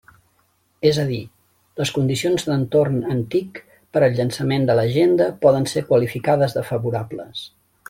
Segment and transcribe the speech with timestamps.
[0.91, 1.19] És a dir,
[1.81, 3.61] les condicions d'entorn en TIC
[3.97, 7.47] per al llançament de l'Agenda poden ser qualificades de favorables.